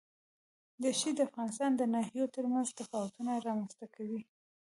[0.83, 4.21] دښتې د افغانستان د ناحیو ترمنځ تفاوتونه رامنځ ته کوي.